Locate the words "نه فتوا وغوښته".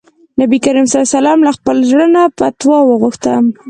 2.15-3.33